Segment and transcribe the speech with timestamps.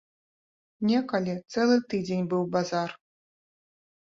[0.91, 2.89] Некалі цэлы тыдзень быў базар.